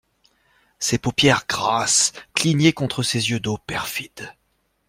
[0.79, 4.33] Ses paupières grasses clignaient contre ses yeux d'eau perfide.